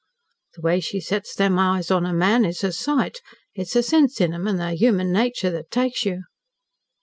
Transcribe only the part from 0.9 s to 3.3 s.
sets them eyes on a man is a sight.